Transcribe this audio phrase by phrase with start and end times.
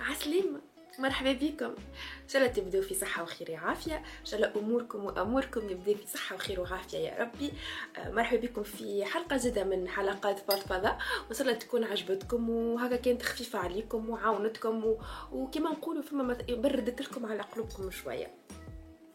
[0.00, 0.60] عسلامة
[0.98, 1.64] مرحبا بكم.
[1.64, 3.96] إن شاء الله تبداو في صحة وخير وعافية.
[3.96, 7.52] إن شاء الله أموركم وأموركم يبدا في صحة وخير وعافية يا ربي.
[7.96, 10.96] آه، مرحبا بكم في حلقة جديدة من حلقات فضفضة.
[11.26, 14.98] وإن شاء الله تكون عجبتكم وهكا كانت خفيفة عليكم وعاونتكم و...
[15.32, 18.30] وكما نقولوا فما بردت لكم على قلوبكم شوية.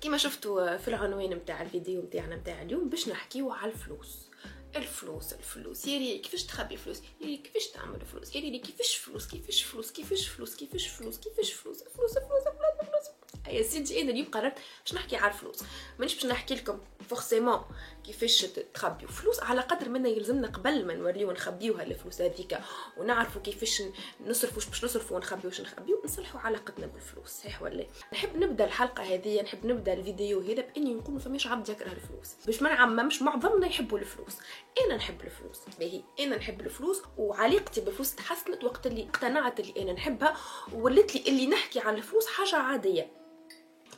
[0.01, 4.30] كما شفتوا في العنوان متاع الفيديو متاعنا متاع اليوم باش نحكيو على الفلوس.
[4.75, 5.85] الفلوس الفلوس.
[5.85, 9.63] يا ريت كيفاش تخبي فلوس؟ يا ريت كيفاش تعمل فلوس؟ يا ريت كيفاش فلوس؟ كيفاش
[9.63, 13.07] فلوس؟ كيفاش فلوس؟ كيفاش فلوس؟ كيفاش فلوس؟ فلوس فلوس فلوس فلوس.
[13.47, 14.55] يا سيدي أنا اليوم قررت
[14.85, 15.63] باش نحكي على الفلوس.
[15.99, 17.61] مانيش باش نحكي لكم forcément
[18.03, 18.41] كيفاش
[18.73, 22.59] تخبيو فلوس؟ على قدر ما يلزمنا قبل ما نوريو نخبيوها الفلوس هذيك
[22.97, 23.83] ونعرفوا كيفاش
[24.25, 27.29] نصرفوا باش نصرفوا ونخبيو واش نخبيو نصلحوا علاقتنا بالفلوس.
[27.29, 31.47] صحيح ولا؟ لا؟ نحب نبدأ الحلقة هذه نحب نبدأ الفيديو هذا بإني نقول ما فماش
[31.47, 32.35] عبد يكره الفلوس.
[32.45, 34.37] باش ما نعممش معظمنا يحبوا الفلوس.
[34.85, 35.59] أنا نحب الفلوس.
[35.79, 40.37] باهي أنا نحب الفلوس وعلاقتي بالفلوس تحسنت وقت اللي اقتنعت اللي أنا نحبها
[40.73, 43.21] وولات لي اللي نحكي عن الفلوس حاجة عادية.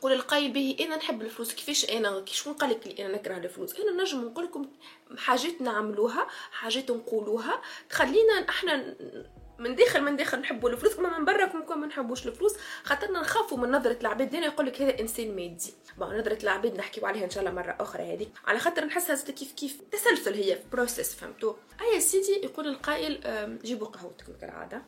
[0.04, 1.54] يقول القايل باهي إنا نحب الفلوس.
[1.54, 4.66] كيفاش أنا؟ شكون قال لك اللي أنا نكره الفلوس؟ أنا نجم نقول لكم
[5.16, 7.62] حاجات نعملوها حاجات نقولوها.
[7.90, 8.94] تخلينا إحنا
[9.58, 10.98] من داخل من داخل نحبوا الفلوس.
[10.98, 12.54] أما من برا كون ما نحبوش الفلوس.
[12.84, 14.30] خاطرنا نخافوا من نظرة العباد.
[14.30, 15.74] ديما يقول لك هذا إنسان مادي.
[15.98, 18.28] bon نظرة العباد نحكيو عليها إن شاء الله مرة أخرى هذيك.
[18.46, 23.20] على خاطر نحسها كيف كيف تسلسل هي في process فهمتوا؟ أي سيدي يقول القائل
[23.64, 24.82] جيبوا قهوتكم كالعادة.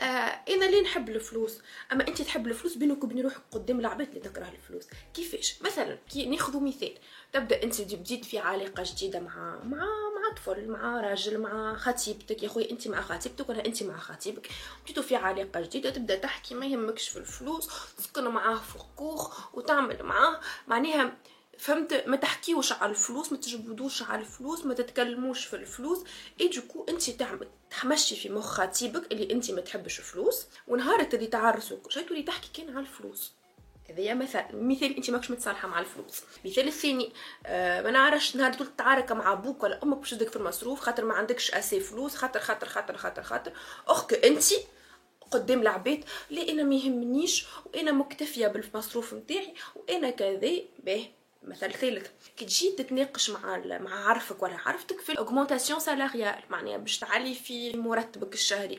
[0.00, 0.04] آه
[0.48, 1.58] أنا ليه نحب الفلوس؟
[1.92, 4.84] أما أنت تحب الفلوس بينك وبين روحك قدام العباد اللي تكره الفلوس.
[5.14, 6.92] كيفاش؟ مثلا كي ناخذ مثال.
[7.32, 12.42] تبدأ أنت بديت في علاقة جديدة مع مع مع طفل مع راجل مع خطيبتك.
[12.42, 14.48] يا خويا أنت مع خطيبتك ولا أنت مع خطيبك؟
[14.84, 20.02] بديتوا في علاقة جديدة تبدأ تحكي ما يهمكش في الفلوس تسكن معاه في كوخ وتعمل
[20.02, 20.40] معاه.
[20.68, 21.12] معناها
[21.58, 26.04] فهمت؟ ما تحكيوش على الفلوس ما تجبدوش على الفلوس ما تتكلموش في الفلوس.
[26.40, 27.48] اي دوكو انت تعمل
[27.82, 32.22] تمشي في مخ خطيبك اللي انت ما تحبش الفلوس ونهار اللي تعرسوا كل شيء تولي
[32.22, 33.32] تحكي كان على الفلوس.
[33.90, 34.68] هذايا مثال.
[34.68, 36.22] مثال انت ماكش متصالحة مع الفلوس.
[36.44, 37.12] مثال الثاني
[37.46, 41.04] آه ما نعرفش نهار تقول تتعارك مع أبوك ولا أمك باش تدك في المصروف خاطر
[41.04, 43.52] ما عندكش اسي فلوس خاطر خاطر خاطر خاطر خاطر.
[43.88, 44.44] اخك انت
[45.30, 51.02] قدام العباد لا أنا ما يهمنيش وأنا مكتفية بالمصروف نتاعي وأنا كذا باه
[51.42, 56.76] مثل ثالث كي تجي تتناقش مع مع عرفك ولا عرفتك في ال augmentation salariale معناها
[56.76, 58.78] باش تعلي في مرتبك الشهري.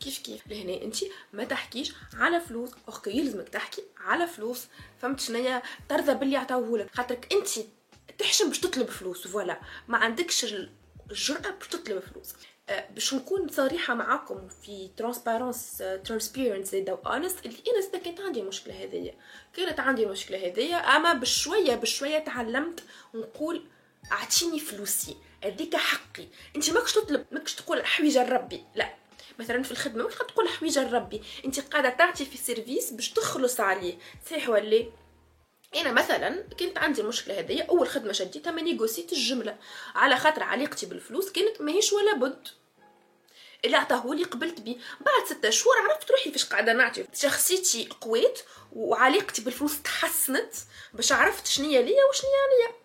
[0.00, 0.96] كيف كيف؟ لهنا انت
[1.32, 4.66] ما تحكيش على فلوس اخك يلزمك تحكي على فلوس.
[5.02, 7.48] فهمت شنيا ترضى باللي عطاوهولك خاطرك انت
[8.18, 9.60] تحشم باش تطلب فلوس voilà.
[9.88, 10.70] ما عندكش ال-
[11.10, 12.34] الجرأة باش تطلب فلوس.
[12.68, 17.58] باش نكون صريحة معاكم في transparence transparence زادا و honest اللي
[17.94, 19.14] أنا كانت عندي المشكلة هذيا
[19.56, 22.80] كانت عندي المشكلة هذيا أما بشوية بشوية تعلمت
[23.14, 23.64] نقول
[24.12, 25.16] أعطيني فلوسي.
[25.44, 26.26] هذيك حقي.
[26.56, 28.64] أنت ماكش تطلب ماكش تقول حويجة لربي.
[28.74, 28.94] لا.
[29.38, 31.22] مثلا في الخدمة ماكش تقول حويجة لربي.
[31.44, 33.94] أنت قاعدة تعطي في service باش تخلص عليه.
[34.26, 34.86] صحيح ولا؟
[35.76, 39.56] أنا مثلا كنت عندي المشكلة هذيا أول خدمة شديتها ما نيغوسيت الجملة.
[39.94, 42.48] على خاطر علاقتي بالفلوس كانت ماهيش ولا بد.
[43.64, 44.76] اللي عطاهولي قبلت بيه.
[45.00, 47.06] بعد ستة شهور عرفت روحي فاش قاعدة نعطي.
[47.14, 48.38] شخصيتي قويت
[48.72, 50.54] وعلاقتي بالفلوس تحسنت
[50.92, 52.83] باش عرفت شنيا ليا وشنيا ليا.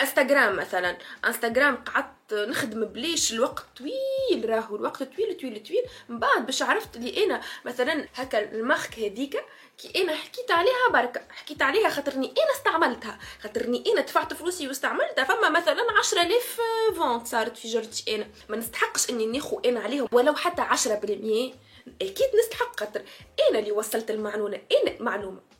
[0.00, 0.98] انستغرام مثلا.
[1.24, 5.82] انستغرام قعدت نخدم بليش الوقت طويل راهو الوقت طويل طويل طويل.
[6.08, 9.44] من بعد باش عرفت اللي أنا مثلا هكا المارك هذيك
[9.78, 11.20] كي أنا حكيت عليها بركة.
[11.30, 13.18] حكيت عليها خاطرني أنا استعملتها.
[13.42, 15.24] خاطرني أنا دفعت فلوسي واستعملتها.
[15.24, 16.60] فما مثلا 10000
[16.96, 18.26] vente صارت في جرتي أنا.
[18.48, 21.54] ما نستحقش أني ناخو أنا عليهم ولو حتى 10%
[22.02, 23.02] أكيد نستحق خاطر
[23.50, 24.60] أنا اللي وصلت المعلومة.
[24.82, 25.55] أنا معلومة.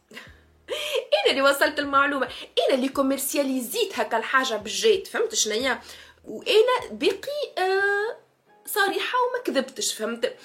[1.23, 2.29] أنا اللي وصلت المعلومة.
[2.67, 5.07] أنا اللي كوميرسياليزيت هكا الحاجة بالجيت.
[5.07, 5.81] فهمت شنيا؟
[6.25, 8.17] وأنا باقي آه
[8.67, 9.95] صريحة وما كذبتش.
[9.95, 10.37] فهمت؟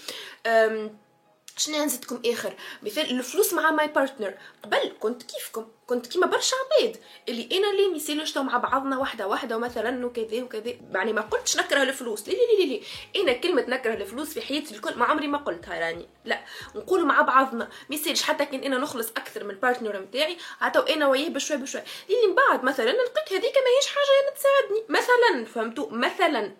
[1.62, 4.34] شنو نزيدكم آخر؟ مثال الفلوس مع my partner
[4.64, 6.98] قبل كنت كيفكم؟ كنت كيما برشا عباد.
[7.30, 10.74] اللي أنا اللي مثال نشتو مع بعضنا واحدة واحدة ومثلا وكذا وكذا.
[10.94, 12.28] يعني ما قلتش نكره الفلوس.
[12.28, 12.82] لي لي لي لي
[13.22, 16.08] أنا كلمة نكره الفلوس في حياتي الكل ما عمري ما قلتها راني.
[16.26, 16.40] لا
[16.76, 17.70] نقول مع بعضنا.
[17.90, 21.58] ما يصيرش حتى كان أنا نخلص أكثر من ال partner نتاعي عطاو أنا وياه بشوي
[21.58, 21.82] بشوي.
[22.10, 24.84] اللي من بعد مثلا لقيت هذيك ماهيش حاجة تساعدني.
[24.90, 26.52] مثلا فهمتوا؟ مثلا.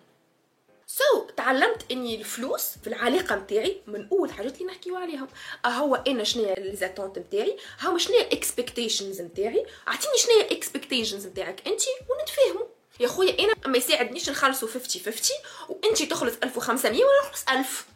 [0.92, 5.28] so so, تعلمت إني الفلوس في العلاقه نتاعي من أول حاجات اللي نحكيو عليهم.
[5.66, 11.26] هو أنا شنو les attentes نتاعي هو شنو ال expectations نتاعي أعطيني شنو ال expectations
[11.26, 11.80] نتاعك انت
[12.10, 12.66] ونتفاهموا.
[13.00, 15.36] يا خويا أنا ما يساعدنيش نخلصوا 50 50
[15.68, 17.86] وانت تخلص 1500 وأنا نخلص 1000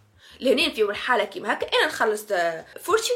[0.40, 2.66] لهنا في الحاله كيما هكا أنا نخلص 40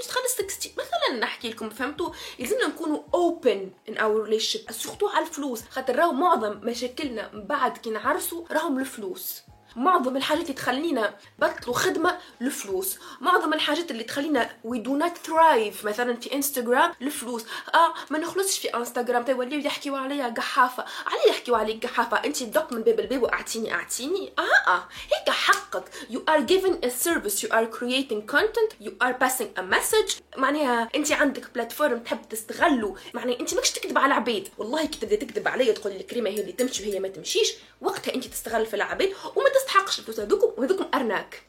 [0.08, 5.62] تخلص 60 مثلا نحكي لكم فهمتوا؟ يلزمنا نكونوا open in our relation surtout على الفلوس.
[5.70, 9.42] خاطر راهو معظم مشاكلنا من بعد كي نعرسوا راهم الفلوس.
[9.76, 15.84] معظم الحاجات اللي تخلينا بطلوا خدمة الفلوس معظم الحاجات اللي تخلينا we do not thrive.
[15.84, 17.44] مثلا في انستغرام الفلوس
[17.74, 20.84] آه ما نخلصش في انستغرام توليو يحكيوا عليا قحافة.
[21.06, 22.16] علي يحكيوا عليك قحافة.
[22.16, 24.32] أنت دق من باب الباب وأعطيني أعطيني.
[24.38, 24.88] آه آه.
[25.12, 25.84] هيك حقك.
[26.10, 27.42] You are giving a service.
[27.42, 28.86] You are creating content.
[28.86, 30.20] You are passing a message.
[30.36, 35.16] معناها أنت عندك platform تحب تستغلوا معناها أنت ماكش تكذب على العباد والله كي تبدأ
[35.16, 38.76] تكذب عليا تقول لي الكريمة هي اللي تمشي وهي ما تمشيش وقتها أنت تستغل في
[38.76, 41.42] العباد وما تستحقش الفلوس هذوكم وهذوكم arnaque.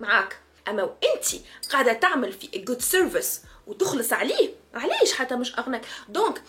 [0.00, 0.38] معاك.
[0.68, 1.26] أما وانت
[1.70, 6.42] قاعدة تعمل في good service وتخلص عليه علاش حتى مش arnaque donc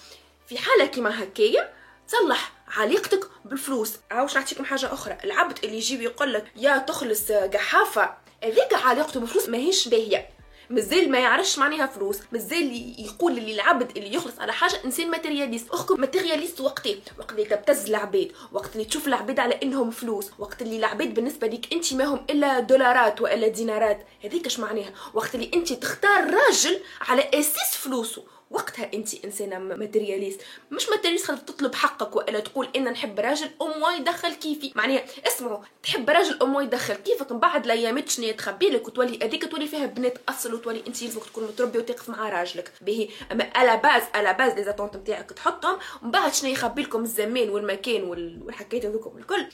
[0.47, 1.73] في حالة كيما هكايا
[2.07, 3.93] تصلح علاقتك بالفلوس.
[4.11, 8.17] عاوش نعطيكم حاجة أخرى العبد اللي يجي ويقول لك يا تخلص قحافة.
[8.43, 10.29] هذيك علاقته بالفلوس ماهيش باهية.
[10.73, 15.69] مازال ما يعرفش معناها فلوس مازال يقول اللي العبد اللي يخلص على حاجة إنسان matérialiste
[15.69, 16.87] أخكم matérialiste وقت
[17.19, 21.47] وقت اللي تبتز العباد وقت اللي تشوف العباد على إنهم فلوس وقت اللي العباد بالنسبة
[21.47, 26.33] ليك أنت ما هم إلا دولارات وإلا دينارات هذيك اش معناها؟ وقت اللي أنت تختار
[26.33, 28.23] راجل على أساس فلوسه
[28.53, 30.41] وقتها انت انسانة matérialiste
[30.71, 34.71] مش matérialiste خلت تطلب حقك وإلا تقول أنا نحب راجل ام يدخل كيفي.
[34.75, 39.51] معناها اسمعوا تحب راجل ام يدخل كيفك من بعد الأيامات شنو تخبي لك وتولي هذيك
[39.51, 42.71] تولي فيها بنات أصل وتولي انت يلزمك تكون متربي وتقف مع راجلك.
[42.81, 47.03] باهي أما على base على base les attentes نتاعك تحطهم ومن بعد شنو يخبي لكم
[47.03, 49.45] الزمان والمكان والحكايات هذوكم الكل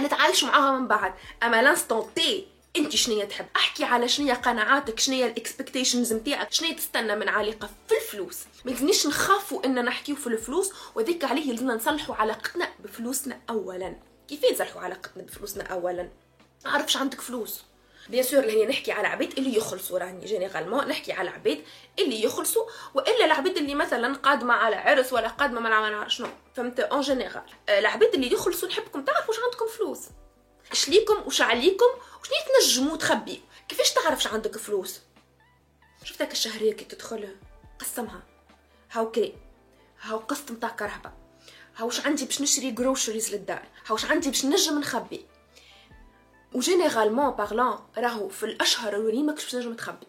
[0.00, 1.14] نتعايشوا معاها من بعد.
[1.42, 6.72] أما l'instant T انت شنو تحب؟ احكي على شنو قناعاتك شنو ال expectations نتاعك شنو
[6.72, 11.74] تستنى من علاقه في الفلوس؟ ما لازمنيش نخافوا إن نحكيو في الفلوس وذيك عليه لازمنا
[11.74, 13.96] نصلحوا علاقتنا بفلوسنا اولا.
[14.28, 16.08] كيف نصلحوا علاقتنا بفلوسنا اولا؟
[16.64, 17.62] ما عرفش عندك فلوس.
[18.08, 20.26] bien sûr هنا نحكي على عبيد اللي يخلصوا راني.
[20.26, 21.64] généralement نحكي على عبيد
[21.98, 26.80] اللي يخلصوا وإلا العبيد اللي مثلا قادمة على عرس ولا قادمة ما نعرف شنو؟ فهمت؟
[26.80, 30.00] en général العبيد اللي يخلصوا نحبكم تعرفوا واش عندكم فلوس.
[30.72, 31.86] اش ليكم وش عليكم
[32.20, 35.00] وشنو تنجموا تخبي كيفاش تعرفش عندك فلوس؟
[36.04, 37.36] شفتك الشهرية كي تدخل
[37.80, 38.22] قسمها.
[38.92, 39.34] هاو كري.
[40.00, 41.12] هاو قسط متاع كرهبة.
[41.76, 43.62] هاوش عندي باش نشري groceries للدار.
[43.86, 45.26] هاوش عندي باش نجم نخبي.
[46.52, 50.06] و généralement parlant راهو في الأشهر اللي ماكش باش نجم تخبي.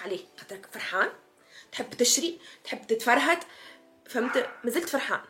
[0.00, 1.08] عليه خاطرك فرحان.
[1.72, 3.38] تحب تشري تحب تتفرهد.
[4.08, 5.20] فهمت؟ مازلت فرحان.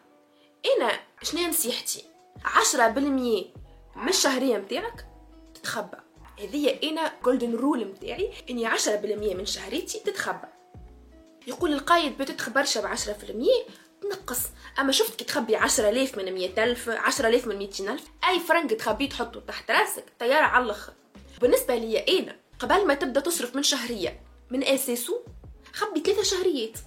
[0.76, 2.04] أنا شنو نصيحتي؟
[2.44, 3.63] عشرة بالمية
[3.96, 5.06] من الشهرية متاعك
[5.54, 5.96] تتخبى.
[6.40, 10.48] هذه أنا golden rule متاعي إني عشرة بالمية من شهريتي تتخبى.
[11.46, 13.64] يقول القايد بتدخل برشا بعشرة في المية
[14.02, 14.40] تنقص.
[14.78, 18.40] أما شفت كي تخبي عشرة آلاف من مية ألف عشرة آلاف من ميتين ألف أي
[18.40, 20.92] فرنك تخبيه تحطه تحت راسك طيارة على الأخر.
[21.40, 24.20] بالنسبة لي أنا قبل ما تبدأ تصرف من شهرية
[24.50, 25.24] من أساسه
[25.72, 26.78] خبي ثلاثة شهريات.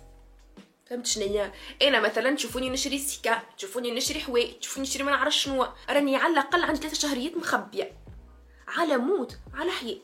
[0.90, 5.68] فهمت شنيا أنا مثلا تشوفوني نشري سيكان تشوفوني نشري حواي تشوفوني نشري ما نعرف شنو.
[5.90, 7.98] راني على الأقل عندي ثلاثة شهريات مخبية.
[8.68, 10.02] على موت على حي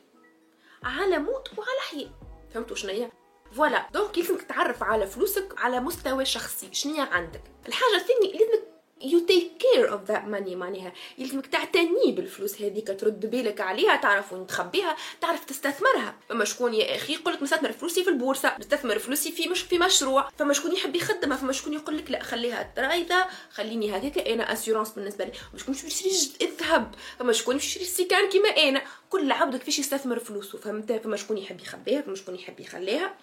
[0.84, 2.10] على موت وعلى حي
[2.54, 3.12] فهمتوا شنيا
[3.52, 3.90] voilà.
[3.94, 8.73] donc لازمك تعرف على فلوسك على مستوى شخصي؟ شنيا عندك؟ الحاجة الثانية لازمك
[9.04, 10.94] you take care of that money معناها.
[11.18, 16.16] يلزمك تعتني بالفلوس هذيك ترد بالك عليها تعرف وين تخبيها تعرف تستثمرها.
[16.30, 19.80] فما شكون يا أخي يقول لك نستثمر فلوسي في البورصة نستثمر فلوسي في مش في
[19.80, 24.54] مشروع فما شكون يحب يخدمها فما شكون يقول لك لا خليها ترايده خليني هذيك أنا
[24.54, 25.32] assurance بالنسبة لي.
[25.32, 28.82] فما شكون يشري الذهب فما شكون يشري السيكان كيما أنا.
[29.10, 33.16] كل عبد كيفاش يستثمر فلوسه فهمت؟ فما شكون يحب يخبيها فما شكون يحب يخليها.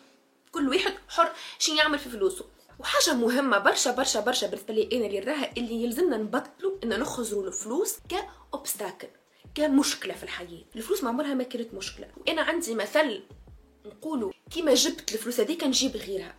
[0.53, 2.45] كل واحد حر شنو يعمل في فلوسه.
[2.81, 7.47] وحاجة مهمة برشا برشا برشا بالنسبة لي أنا اللي راها اللي يلزمنا نبطلوا إن نخزروا
[7.47, 9.09] الفلوس كأوبستاكل
[9.55, 10.65] كمشكلة في الحياة.
[10.77, 12.09] الفلوس ما عمرها ما كانت مشكلة.
[12.17, 13.23] وأنا عندي مثل
[13.87, 16.35] نقولوا كيما جبت الفلوس هذيك نجيب غيرها.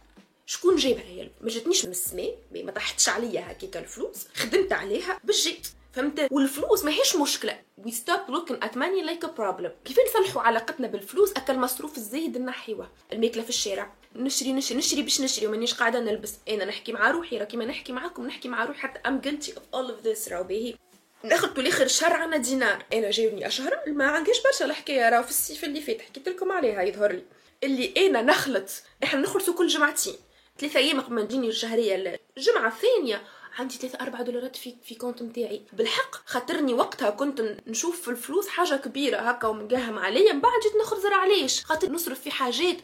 [0.46, 5.44] شكون جايبها هي ما جاتنيش من السماء ما طاحتش عليا هكاك الفلوس خدمت عليها باش
[5.44, 7.60] جيت فهمت؟ والفلوس ماهيش مشكلة.
[7.82, 9.70] We stop looking at money like a problem.
[9.86, 13.94] كيف نصلحوا علاقتنا بالفلوس أكل مصروف الزايد نحيوه الماكلة في الشارع.
[14.16, 16.34] نشري نشري نشري باش نشري ومانيش قاعدة نلبس.
[16.50, 18.80] أنا نحكي مع روحي راكي ما نحكي معاكم نحكي مع روحي.
[18.80, 20.76] حتى ام guilty of all of this راهو باهي.
[21.24, 22.86] ناخذ كل آخر الشهر عنا دينار.
[22.94, 25.10] أنا جايبني أشهر ما عنديش برشا الحكاية.
[25.10, 27.24] راهو في الصيف اللي فات حكيت لكم عليها يظهر لي.
[27.64, 28.70] اللي أنا نخلط
[29.04, 30.16] إحنا نخلصوا كل جمعتين.
[30.60, 33.22] ثلاثة أيام قبل ما تجيني الشهريه الجمعه الثانية
[33.60, 35.62] عندي ثلاثة أربعة دولارات في في compte متاعي.
[35.74, 40.82] بالحق خاطرني وقتها كنت نشوف في الفلوس حاجة كبيرة هكا ومقاهم عليا من بعد جيت
[40.82, 42.78] نخرزر علاش؟ خاطر نصرف في حاجات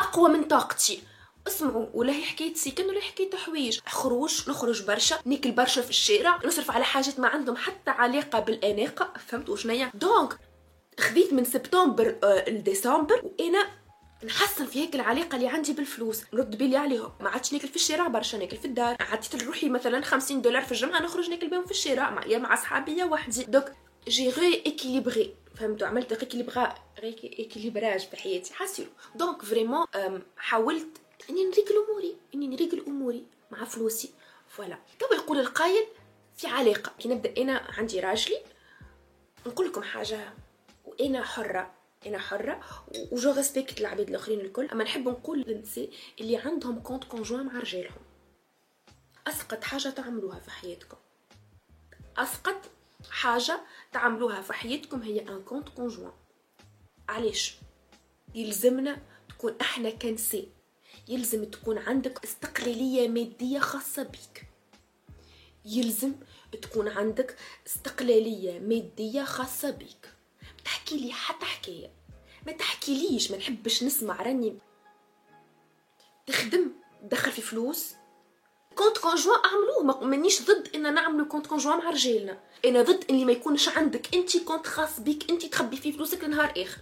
[0.00, 1.02] أقوى من طاقتي.
[1.46, 3.80] اسمعوا ولا هي حكاية سكن ولا حكاية حوايج.
[3.86, 9.12] خروج نخرج برشا ناكل برشا في الشارع نصرف على حاجات ما عندهم حتى علاقة بالأناقة.
[9.26, 10.38] فهمتوا شنيا donc
[11.00, 13.66] خذيت من سبتمبر آه، لديسمبر وأنا
[14.24, 16.22] نحسن في هيك العلاقة اللي عندي بالفلوس.
[16.32, 17.12] نرد بالي عليهم.
[17.20, 18.96] ما عادش ناكل في الشارع برشا ناكل في الدار.
[19.00, 22.10] عديت لروحي مثلا 50 دولار في الجمعة نخرج ناكل بهم في الشارع.
[22.10, 23.44] مع يا مع صحابي يا وحدي.
[23.44, 23.64] donc
[24.08, 28.54] j'ai rééquilibré فهمتوا؟ عملت équilibre équilibrage في حياتي.
[28.54, 29.86] حاسيلو donc vraiment
[30.36, 30.88] حاولت
[31.30, 34.10] إني نريقل اموري إني نريقل اموري مع فلوسي.
[34.48, 35.86] voilà تو يقول القايل
[36.36, 36.92] في علاقة.
[36.98, 38.38] كي نبدأ أنا عندي راجلي
[39.46, 40.32] نقول لكم حاجة
[40.84, 41.75] وأنا حرة.
[42.06, 42.60] أنا حرة
[43.12, 44.68] و je respecte العباد الآخرين الكل.
[44.70, 48.02] أما نحب نقول للنساء اللي عندهم compte conjoint مع رجالهم.
[49.26, 50.96] أسقط حاجة تعملوها في حياتكم.
[52.16, 52.70] أسقط
[53.10, 53.60] حاجة
[53.92, 56.12] تعملوها في حياتكم هي ان كونت كونجوان
[57.08, 57.56] علاش؟
[58.34, 60.46] يلزمنا تكون أحنا كنساء.
[61.08, 64.46] يلزم تكون عندك استقلالية مادية خاصة بيك.
[65.64, 66.14] يلزم
[66.62, 67.36] تكون عندك
[67.66, 70.15] استقلالية مادية خاصة بيك.
[70.66, 71.90] تحكي لي حتى حكاية.
[72.46, 74.58] ما تحكيليش ما نحبش نسمع راني.
[76.26, 76.70] تخدم
[77.02, 77.94] تدخل في فلوس.
[78.74, 82.40] compte conjoint أعملوه مانيش ضد إن نعملو compte conjoint مع رجالنا.
[82.64, 86.52] أنا ضد اللي ما يكونش عندك أنت compte خاص بيك أنت تخبي فيه فلوسك لنهار
[86.56, 86.80] آخر.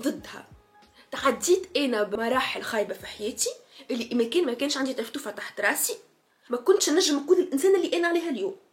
[0.00, 0.48] ضدها.
[1.10, 3.50] تعديت أنا بمراحل خايبة في حياتي
[3.90, 5.96] اللي ما كان ما كانش عندي تفتوفه تحت راسي.
[6.50, 8.63] ما كنتش نجم نكون الإنسان اللي أنا عليها اليوم.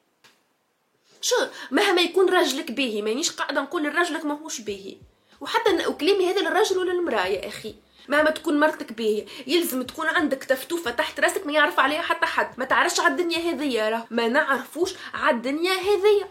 [1.22, 1.36] شو
[1.72, 4.98] مهما يكون راجلك باهي مانيش قاعدة نقول لراجلك ماهوش باهي
[5.42, 7.76] وحتى وكلامي هذا للراجل ولا للمرأة يا أخي؟
[8.08, 12.60] مهما تكون مرتك باهية يلزم تكون عندك تفتوفة تحت راسك ما يعرف عليها حتى حد.
[12.60, 14.08] ما تعرفش على الدنيا هذيا راه.
[14.10, 16.28] ما نعرفوش على الدنيا هذيا.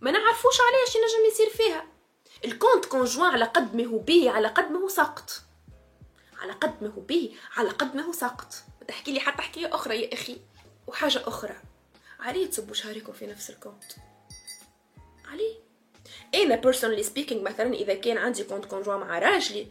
[0.00, 1.86] ما نعرفوش عليها شي نجم يصير فيها.
[2.44, 5.30] ال compte conjoint على قد ما هو باهي على قد ما هو ساقط.
[6.40, 8.54] على قد ما هو باهي على قد ما هو ساقط.
[8.88, 10.38] تحكي لي حتى حكاية أخرى يا أخي.
[10.86, 11.56] وحاجة أخرى.
[12.20, 13.84] علاه تصبوا شهركم في نفس ال compte.
[15.36, 15.66] علاه.
[16.34, 19.66] أنا personally speaking مثلا إذا كان عندي compte conjoint مع راجلي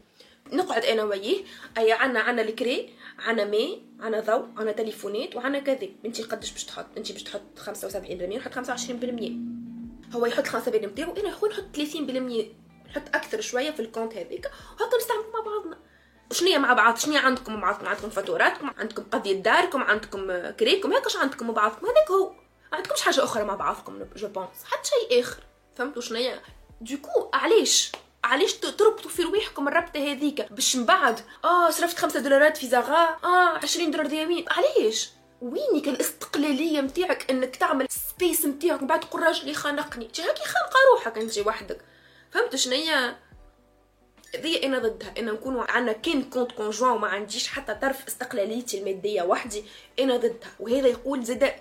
[0.51, 1.43] نقعد أنا وياه
[1.77, 6.63] أي عنا عنا الكري عنا مي عنا ضوء عنا تليفونات وعنا كذا انت قداش باش
[6.63, 11.79] تحط انت باش تحط 75% نحط 25% هو يحط 75% نتاعو أنا خويا نحط 30%
[12.89, 15.77] نحط أكثر شوية في ال compte هذيك وهكا نستعمل مع بعضنا.
[16.31, 21.15] شنو مع بعض؟ شنو عندكم؟ مع بعضكم عندكم فاتوراتكم عندكم قضية داركم عندكم كريكم هكاش
[21.15, 22.29] عندكم مع بعضكم؟ هذاك هو.
[22.71, 25.43] ما عندكمش حاجة أخرى مع بعضكم je pense حتى شيء آخر.
[25.75, 26.41] فهمتوا شنيا
[26.81, 27.91] donc علاش؟
[28.23, 33.17] علاش تربطوا في رواحكم الربطه هذيك؟ باش من بعد آه صرفت خمسة دولارات في Zara
[33.23, 35.09] آه 20 دولار ديامين علاش؟
[35.41, 40.79] وينك الاستقلاليه نتاعك إنك تعمل space نتاعك من بعد تقول راجلي خانقني؟ انت هاكي خانقة
[40.91, 41.81] روحك أنت وحدك.
[42.31, 43.17] فهمت شنيا
[44.35, 45.13] ذي أنا ضدها.
[45.17, 49.63] ان نكونوا عندنا كان compte conjoint وما عنديش حتى طرف استقلاليتي المادية وحدي.
[49.99, 50.51] أنا ضدها.
[50.59, 51.53] وهذا يقول زاد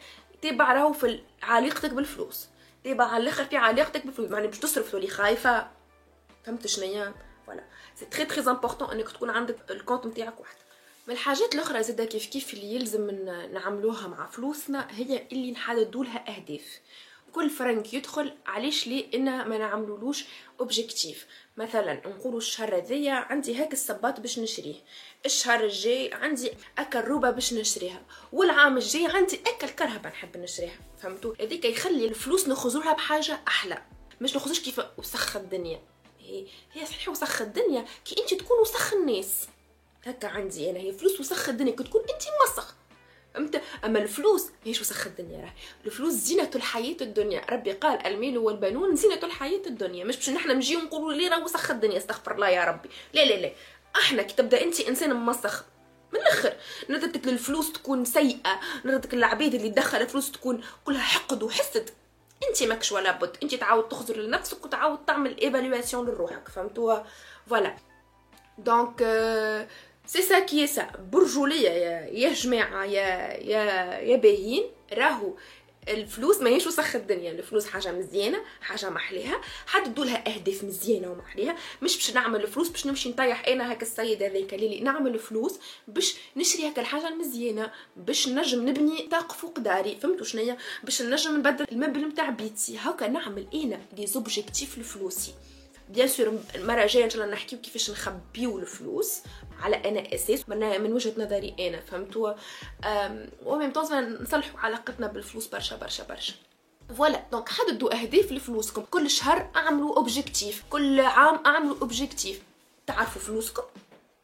[0.42, 2.48] تبع راهو في علاقتك بالفلوس.
[2.84, 5.68] تبع على الآخر في علاقتك بالفلوس يعني باش تصرف تولي خايفة.
[6.44, 7.14] فهمت شنيا
[7.46, 7.64] voilà
[7.94, 10.58] c'est très très important إنك تكون عندك ال compte نتاعك وحدك
[11.06, 13.10] من الحاجات الأخرى زادا كيف كيف اللي يلزم
[13.52, 16.80] نعملوها مع فلوسنا هي اللي نحددوا لها أهداف.
[17.32, 20.24] كل فرنك يدخل علاش لي إن ما نعملولوش
[20.60, 24.74] objectif مثلا نقولوا الشهر هذايا عندي هاك الصباط باش نشريه.
[25.26, 28.02] الشهر الجاي عندي أكل روبه باش نشريها.
[28.32, 30.78] والعام الجاي عندي أكل كرهبة نحب نشريها.
[31.02, 33.82] فهمتوا؟ هذيك يخلي الفلوس نخرجوها بحاجة أحلى.
[34.20, 35.82] مش نخرجوش كيف وسخ الدنيا.
[36.20, 37.84] هي هي صحيح وسخ الدنيا.
[38.04, 39.48] كي أنت تكون وسخ الناس.
[40.04, 40.78] هكا عندي أنا.
[40.78, 41.72] هي فلوس وسخ الدنيا.
[41.72, 42.74] كي تكون أنت موسخ.
[43.34, 45.52] فهمت أما الفلوس ماهيش وسخ الدنيا راه
[45.84, 47.42] الفلوس زينة الحياة الدنيا.
[47.50, 50.04] ربي قال المال والبنون زينة الحياة الدنيا.
[50.04, 52.88] مش باش نحنا نجيو نقولوا لي راه وسخ الدنيا استغفر الله يا ربي.
[53.12, 53.52] لا لا لا.
[53.96, 55.64] أحنا كي تبدأ أنت إنسان موسخ
[56.12, 56.52] من الآخر.
[56.90, 61.90] نردك الفلوس تكون سيئة نردك العبيد اللي تدخل فلوس تكون كلها حقد وحسد.
[62.48, 63.36] أنت ماكش ولا بد.
[63.42, 66.98] أنت تعاود تخزر لنفسك وتعاود تعمل évaluation لروحك فهمتوا؟
[67.46, 67.76] voilà
[68.58, 69.02] donc
[70.06, 73.06] c'est ça كي سا برجوليه يا يا جماعة يا
[73.42, 73.62] يا
[74.00, 75.34] يا باهيين راهو
[75.88, 77.30] الفلوس ماهيش وسخ الدنيا.
[77.30, 79.40] الفلوس حاجة مزيانة حاجة محليها.
[79.66, 81.56] حددوا لها أهداف مزيانة ومحليها.
[81.82, 85.58] مش باش نعمل الفلوس باش نمشي نطيح أنا هكا السيد هذاك اللي نعمل فلوس
[85.88, 89.98] باش نشري هكا الحاجة المزيانة باش نجم نبني طاق فوق داري.
[90.02, 92.78] فهمتوا شنيا؟ باش نجم نبدل ال meuble نتاع بيتي.
[92.78, 95.34] هكا نعمل أنا des objectifs لفلوسي
[95.94, 99.20] bien sûr المرة الجاية إن شاء الله نحكيو كيفاش نخبيو الفلوس
[99.60, 100.48] على أنا أساس.
[100.48, 102.32] من, وجهة نظري أنا فهمتوا؟
[103.44, 106.34] و même temps نصلحوا علاقتنا بالفلوس برشا برشا برشا.
[106.96, 108.82] voilà donc حددوا أهداف لفلوسكم.
[108.90, 112.42] كل شهر أعملوا objectif كل عام أعملوا objectif
[112.86, 113.62] تعرفوا فلوسكم.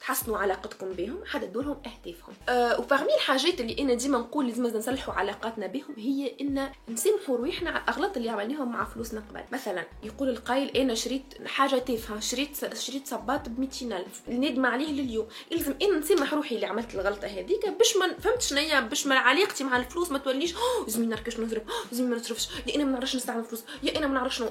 [0.01, 2.35] تحسنوا علاقتكم بهم حددوا لهم اهدافهم.
[2.49, 7.37] أه و parmi الحاجات اللي إنا ديما نقول لازم نصلحوا علاقاتنا بهم هي إن نسامحوا
[7.37, 9.45] رويحنا على الأغلاط اللي عملناهم مع فلوسنا قبل.
[9.53, 15.29] مثلا يقول القايل أنا شريت حاجة تافهة شريت شريت صباط ب ألف الندم عليه لليوم.
[15.51, 19.65] يلزم أنا نسامح روحي اللي عملت الغلطة هذيك باش ما فهمت شنيا باش ما علاقتي
[19.65, 23.45] مع الفلوس ما توليش لازم نركش نضرب لازم ما نصرفش يا إنا ما نعرفش نستعمل
[23.45, 24.43] فلوس يا إنا ما نعرفش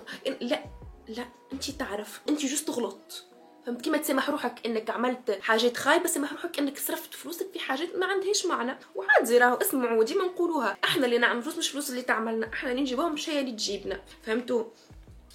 [0.41, 0.63] لا
[1.07, 3.28] لا انت تعرف انت juste غلط.
[3.77, 8.05] كيما تسامح روحك إنك عملت حاجات خايبة سامح روحك إنك صرفت فلوسك في حاجات ما
[8.05, 8.77] عندهاش معنى.
[8.95, 10.77] وعادي راهو اسمعوا ديما نقولوها.
[10.83, 12.49] إحنا اللي نعمل فلوس مش فلوس اللي تعملنا.
[12.53, 14.01] إحنا اللي نجيبوها مش هي اللي تجيبنا.
[14.23, 14.63] فهمتوا؟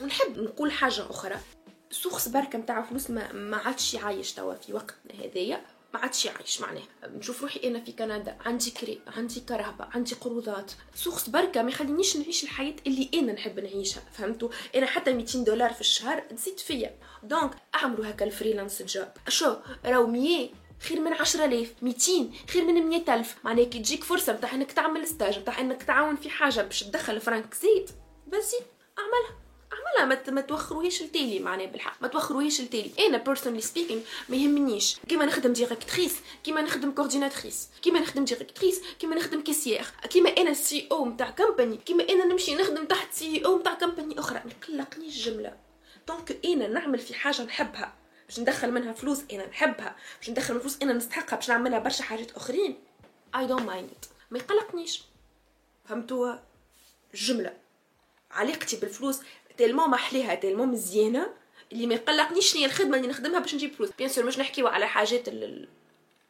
[0.00, 1.36] ونحب نقول حاجة أخرى.
[1.90, 5.60] source بركه متاع فلوس ما, ما عادش عايش توا في وقتنا هذايا.
[5.94, 10.72] ما عادش عايش معناه نشوف روحي أنا في كندا عندي كري عندي كرهبة عندي قروضات.
[10.94, 15.72] source بركة ما يخلينيش نعيش الحياة اللي أنا نحب نعيشها فهمتوا؟ أنا حتى 200 دولار
[15.72, 16.96] في الشهر تزيد فيا.
[17.22, 19.08] donc اعملوا هكا ال freelance job.
[19.28, 20.48] شو؟ راهو 100
[20.88, 25.38] خير من 10000 200 خير من 100000 معناها كي تجيك فرصة نتاع إنك تعمل stage
[25.38, 27.90] نتاع إنك تعاون في حاجة باش تدخل فرانك زيد.
[28.28, 28.54] بس
[28.98, 29.43] أعملها.
[29.98, 32.02] لا ما ما توخروهاش لتالي معناها بالحق.
[32.02, 32.90] ما توخروهاش لتالي.
[33.06, 34.96] أنا personally speaking ما يهمنيش.
[35.08, 41.08] كيما نخدم directrice كيما نخدم coordinatrice كيما نخدم directrice كيما نخدم caissière كيما أنا CEO
[41.08, 44.42] نتاع compagnie كيما أنا نمشي نخدم تحت CEO نتاع compagnie أخرى.
[44.44, 45.56] ما يقلقنيش الجملة.
[46.08, 47.94] donc أنا نعمل في حاجة نحبها.
[48.28, 49.96] باش ندخل منها فلوس أنا نحبها.
[50.20, 51.36] باش ندخل فلوس أنا نستحقها.
[51.36, 52.78] باش نعملها برشا حاجات أخرين.
[53.36, 55.02] I don't mind ما يقلقنيش.
[55.84, 56.34] فهمتوا
[57.14, 57.56] الجمله
[58.30, 59.18] علاقتي بالفلوس
[59.56, 61.26] tellement محليها tellement مزيانة
[61.72, 63.90] اللي ما يقلقنيش شنو الخدمة اللي نخدمها باش نجيب فلوس.
[63.98, 65.28] bien sûr مش نحكيو على حاجات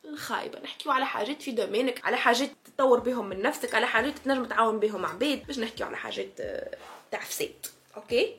[0.05, 4.19] الخايبة نحكيو على حاجات في domaine ك على حاجات تطور بهم من نفسك على حاجات
[4.19, 6.77] تنجم تعاون بهم عباد باش نحكيو على حاجات آه،
[7.11, 7.67] تاع فساد.
[7.97, 8.37] OK؟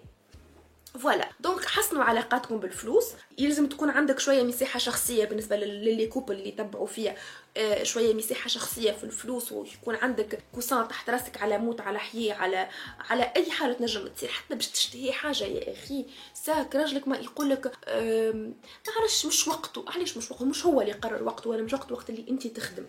[0.97, 3.05] voilà donc حسنوا علاقاتكم بالفلوس.
[3.37, 7.15] يلزم تكون عندك شوية مساحة شخصية بالنسبة لل les couples اللي يتبعوا فيها.
[7.57, 12.33] آه، شوية مساحة شخصية في الفلوس ويكون عندك coussin تحت راسك على موت على حياة
[12.33, 12.69] على
[13.09, 14.29] على أي حاجة تنجم تصير.
[14.29, 16.05] حتى باش تشتهي حاجة يا أخي.
[16.33, 18.53] sac راجلك ما يقول لك ما
[19.01, 19.85] عرفش مش وقته.
[19.87, 22.85] علاش مش وقته؟ مش هو اللي يقرر وقته ولا مش وقت وقت اللي انت تخدم.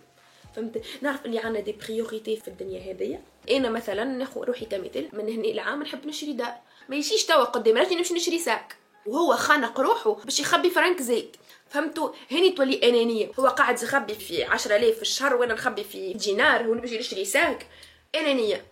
[0.55, 3.21] فهمت؟ نعرف اللي عندنا des priorités في الدنيا هذيا.
[3.51, 5.09] أنا مثلا ناخذ روحي كمثال.
[5.13, 6.53] من هنا العام نحب نشري دار
[6.89, 8.75] ما يجيش توا قدام راسي نمشي نشري sac.
[9.05, 11.37] وهو خانق روحه باش يخبي فرانك زايد
[11.69, 13.31] فهمتوا هني تولي أنانية.
[13.39, 17.67] هو قاعد يخبي في 10000 في الشهر وأنا نخبي في دينار هو باش يشري sac.
[18.15, 18.65] أنانية.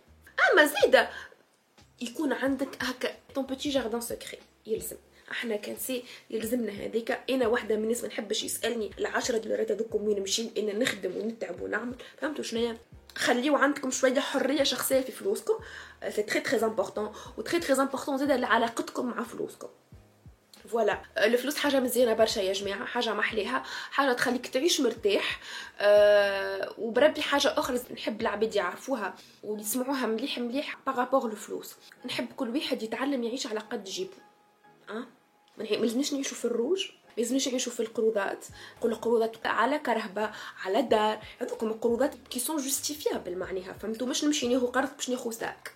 [0.51, 1.09] أما زيدة
[2.01, 4.97] يكون عندك هكا ton petit jardin secret يلزم.
[5.31, 7.19] أحنا كان سي يلزمنا هذيك.
[7.29, 11.61] أنا واحدة من الناس ما نحبش يسألني العشرة دولارات هذوكم وين نمشي أنا نخدم ونتعب
[11.61, 11.95] ونعمل.
[12.21, 12.75] فهمتوا شنو
[13.17, 15.53] خليو عندكم شوية حرية شخصية في فلوسكم.
[16.09, 19.67] c'est très très important و très très important زيد علاقتكم مع فلوسكم.
[20.71, 22.85] فوالا الفلوس حاجة مزيانة برشا يا جماعة.
[22.85, 23.63] حاجة محليها.
[23.91, 25.39] حاجة تخليك تعيش مرتاح.
[25.79, 31.75] أه وبربي حاجة أخرى نحب العباد يعرفوها ويسمعوها مليح مليح par rapport الفلوس
[32.05, 34.17] نحب كل واحد يتعلم يعيش على قد جيبه.
[34.89, 35.03] أه؟
[35.57, 36.87] ما لازمناش نعيشوا في الروج.
[37.17, 38.45] لازمناش نعيشوا في القروضات.
[38.77, 40.31] نقول قروضات على كرهبة
[40.63, 41.19] على دار.
[41.39, 45.73] هذوكم القروضات qui sont justifiables معناها فهمتوا مش نمشي ناخذ قرض باش ناخذ sac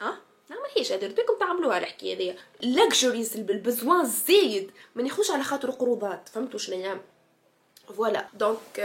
[0.00, 0.18] ها؟
[0.50, 1.08] نعملهاش هذا.
[1.08, 2.36] بيكم تعملوها الحكاية هذيا.
[2.62, 4.70] luxuries les besoins الزايد.
[4.94, 6.28] ما ناخذش على خاطر قروضات.
[6.28, 6.98] فهمتوا شنو
[7.96, 8.80] voilà donc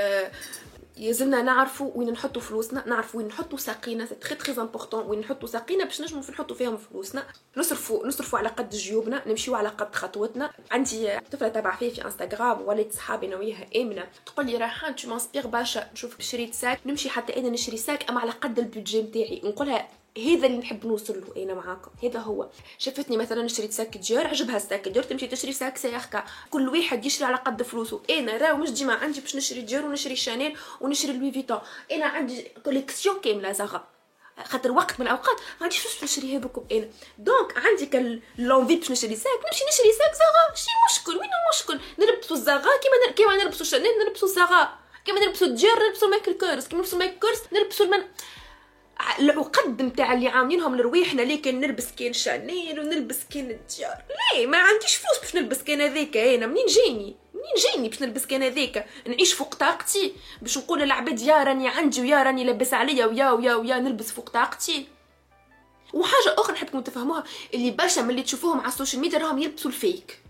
[0.97, 4.05] يلزمنا نعرفوا وين نحطوا فلوسنا نعرفوا وين نحطوا ساقينا.
[4.06, 7.23] c'est très très important وين نحطوا ساقينا باش نجموا نحطوا فيهم فلوسنا.
[7.58, 12.62] نصرفوا نصرفوا على قد جيوبنا نمشيو على قد خطوتنا عندي طفلة تابع فيا في انستغرام
[12.62, 14.08] وليت صحابي أنا وياها آمنة.
[14.25, 16.80] تقول لي ريحان tu m'inspires باش نشوف شريت sac.
[16.86, 19.41] نمشي حتى أنا نشري sac أما على قد ال budget نتاعي.
[19.43, 21.91] نقولها هذا اللي نحب نوصل له أنا معاكم.
[22.04, 22.49] هذا هو.
[22.78, 27.06] شفتني مثلا شريت sac Dior عجبها ال sac Dior تمشي تشري sac سياركا كل واحد
[27.06, 28.01] يشري على قد فلوسه.
[28.10, 31.60] أنا راه مش ديما عندي باش نشري ديور ونشري Chanel ونشري Louis Vuitton.
[31.91, 33.88] أنا عندي collection كاملة Zara
[34.43, 36.89] خاطر وقت من الأوقات ما عنديش فلوس نشريها بكم أنا.
[37.17, 39.39] donc عندي l'envie باش نشري sac.
[39.45, 43.91] نمشي نشري sac Zara شي مشكل؟ وين المشكل؟ نلبسوا ال Zara كيما كيما نلبسوا Chanel
[44.06, 44.69] نلبسوا Zara
[45.06, 46.67] كيما نلبسوا ديور نلبسوا Michael Kors.
[46.67, 48.06] كيما نلبسوا Michael Kors نلبسوا المن
[49.19, 53.97] العقد نتاع اللي عاملينهم لرواحنا لكن نلبس كان Chanel ونلبس كان ديار
[54.34, 58.25] ليه؟ ما عنديش فلوس باش نلبس كان هذاك أنا منين جاني؟ منين جاني باش نلبس
[58.25, 60.13] كان هذاك نعيش فوق طاقتي.
[60.41, 64.29] باش نقول للعباد يا راني عندي ويا راني لابس عليا ويا ويا ويا نلبس فوق
[64.29, 64.88] طاقتي.
[65.93, 69.80] وحاجة أخرى نحبكم تفهموها اللي برشا ملي تشوفوهم على ال social media راهم يلبسوا ال
[69.80, 70.24] fake.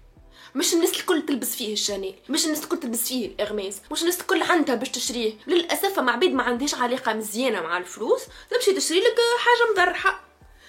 [0.56, 4.02] مش الناس الكل تلبس في ال Chanel مش الناس الكل تلبس في ال Hermès مش
[4.02, 5.34] الناس الكل عندها باش تشريه.
[5.48, 10.24] للأسف مع عباد ما عندهاش علاقة مزيانة مع الفلوس تمشي تشري لك حاجة مضرحه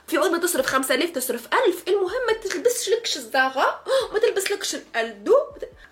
[0.07, 4.19] في عود ما تصرف خمسة آلاف تصرف ألف المهم ما تلبسش لكش ال Zara ما
[4.19, 5.35] تلبس لكش ال Aldo.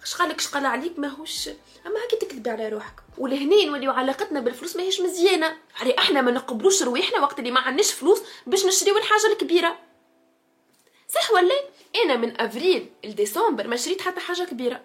[0.05, 1.49] شقالك شقال عليك ماهوش.
[1.87, 2.95] أما هكي تكذبي على روحك.
[3.19, 5.57] ولهنا نوليو علاقتنا بالفلوس ماهيش مزيانة.
[5.81, 9.79] علي إحنا ما نقبلوش رواحنا وقت اللي ما عندناش فلوس باش نشريو الحاجة الكبيرة.
[11.15, 11.55] صح ولا
[12.05, 14.81] أنا من أفريل لديسمبر ما شريت حتى حاجة كبيرة.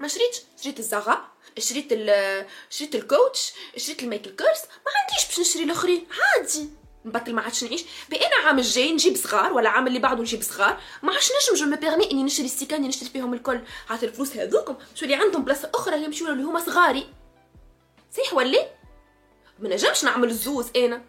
[0.00, 0.42] ما شريتش.
[0.62, 5.40] شريت ال Zara شريت ال شريت ال Coach شريت ال Michael Kors ما عنديش باش
[5.40, 6.06] نشري الآخرين.
[6.10, 6.68] عادي.
[7.04, 7.84] نبطل ما عادش نعيش.
[8.12, 10.80] أنا عام الجاي نجيب صغار ولا عام اللي بعده نجيب صغار.
[11.02, 13.60] ما عادش نجم je me إني نشري السيكان اللي نشري فيهم الكل.
[13.88, 14.76] حتى الفلوس هذوكم.
[14.96, 17.06] تولي عندهم بلاصة أخرى يمشيو اللي هما صغاري.
[18.16, 18.68] صحيح ولا
[19.58, 21.04] ما نجمش نعمل الزوز أنا.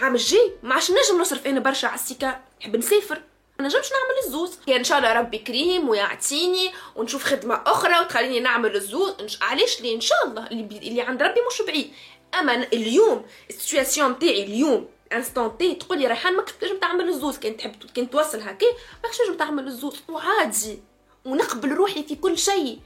[0.00, 3.22] عام الجاي ما عادش نجم نصرف أنا برشا على السيكان نحب نسافر.
[3.58, 4.58] ما نجمش نعمل الزوز.
[4.66, 9.38] كان إن شاء الله ربي كريم ويعطيني ونشوف خدمة أخرى وتخليني نعمل الزوز.
[9.42, 10.46] علاش لي؟ إن شاء الله.
[10.46, 10.78] اللي.
[10.88, 11.92] اللي عند ربي مش بعيد.
[12.38, 17.38] أما اليوم ال situation تاعي اليوم instant T تقول لي ريحان ماكش تعمل الزوز.
[17.38, 18.66] كان تحب كان توصل هكا
[19.04, 19.96] ماكش تنجم تعمل الزوز.
[20.08, 20.78] وعادي.
[21.24, 22.78] ونقبل روحي في كل شيء.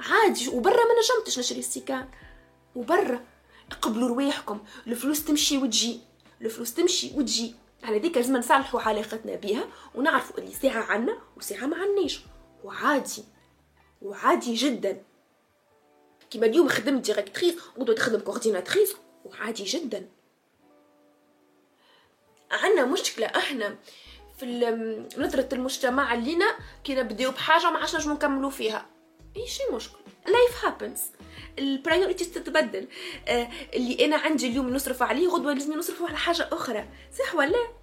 [0.00, 0.48] عادي.
[0.48, 2.08] وبرا ما نجمتش نشري السيكان
[2.74, 3.24] وبرا.
[3.80, 4.60] قبلوا رواحكم.
[4.86, 6.00] الفلوس تمشي وتجي.
[6.42, 7.54] الفلوس تمشي وتجي.
[7.82, 12.20] على ذيك لازم نصلحوا علاقتنا بها ونعرفوا اللي ساعة عنا وساعة ما عناش
[12.64, 13.24] وعادي.
[14.02, 15.02] وعادي جدا.
[16.30, 20.08] كيما اليوم خدمت directrice غدوة تخدم coordinatrice وعادي جدا.
[22.50, 23.76] عندنا مشكلة إحنا
[24.38, 24.46] في
[25.18, 28.86] نظرة المجتمع لينا كي نبداو بحاجة ما عادش نجمو نكملو فيها.
[29.36, 29.98] اي شي مشكل.
[30.26, 31.00] life happens
[31.58, 32.88] ال priorities تتبدل.
[33.28, 36.88] آه اللي أنا عندي اليوم نصرف عليه غدوة لازم نصرف على حاجة أخرى.
[37.18, 37.82] صح ولا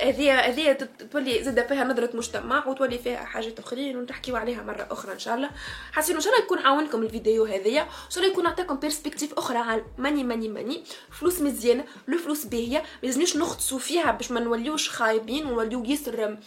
[0.00, 0.72] هذه هذه
[1.12, 5.34] تولي زاد فيها نظرة مجتمع وتولي فيها حاجات أخرين ونحكيو عليها مرة أخرى إن شاء
[5.34, 5.50] الله.
[5.92, 9.58] حاسين إن شاء الله يكون عاونكم الفيديو هذايا إن شاء الله يكون عطاكم perspective أخرى
[9.58, 10.84] على money money money.
[11.10, 16.38] فلوس مزيانة لو فلوس باهية ما لازمنيش نغطسوا فيها باش ما نوليوش خايبين ونوليو ياسر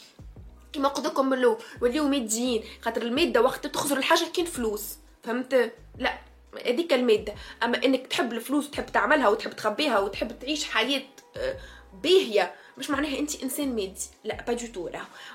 [0.78, 5.72] كيما قلت لكم من الأول وليو ماديين خاطر المادة وقت تخزر الحاجة كاين فلوس فهمت؟
[5.98, 6.18] لا
[6.66, 7.34] هذيك المادة.
[7.64, 11.02] أما إنك تحب الفلوس وتحب تعملها وتحب تخبيها وتحب تعيش حياة
[11.38, 11.56] آه،
[12.04, 14.02] باهية مش معناها انت إنسان مادي.
[14.24, 14.90] لا pas du tout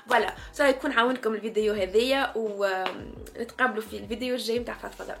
[0.07, 5.15] voilà صار يكون عاونكم الفيديو هذايا ونتقابلوا في الفيديو الجاي نتاع فضفضة.